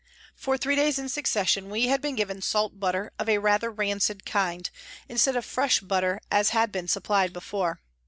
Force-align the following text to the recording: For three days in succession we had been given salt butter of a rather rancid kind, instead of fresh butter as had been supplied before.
For 0.35 0.57
three 0.57 0.75
days 0.75 0.97
in 0.97 1.09
succession 1.09 1.69
we 1.69 1.85
had 1.85 2.01
been 2.01 2.15
given 2.15 2.41
salt 2.41 2.79
butter 2.79 3.11
of 3.19 3.29
a 3.29 3.37
rather 3.37 3.69
rancid 3.69 4.25
kind, 4.25 4.67
instead 5.07 5.35
of 5.35 5.45
fresh 5.45 5.79
butter 5.79 6.19
as 6.31 6.49
had 6.49 6.71
been 6.71 6.87
supplied 6.87 7.31
before. 7.31 7.79